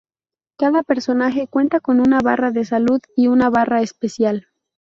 [0.57, 4.47] Cada personaje cuenta con una barra de salud y una barra especial.